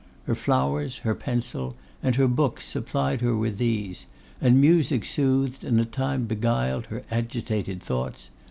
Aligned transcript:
Her 0.25 0.33
flowers, 0.33 0.97
her 1.05 1.13
pencil, 1.13 1.75
and 2.01 2.15
her 2.15 2.27
books 2.27 2.65
supplied 2.65 3.21
her 3.21 3.37
with 3.37 3.59
these; 3.59 4.07
and 4.41 4.59
music 4.59 5.05
soothed, 5.05 5.63
and 5.63 5.79
at 5.79 5.91
times 5.91 6.27
beguiled, 6.27 6.87
her 6.87 7.03
agitated 7.11 7.83
thoughts. 7.83 8.31